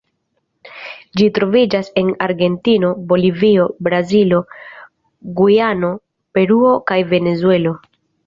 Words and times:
Ĝi 1.19 1.25
troviĝas 1.35 1.89
en 2.01 2.07
Argentino, 2.27 2.89
Bolivio, 3.11 3.67
Brazilo, 3.87 4.41
Gujano, 5.41 5.93
Peruo 6.39 6.73
kaj 6.93 7.01
Venezuelo. 7.13 7.77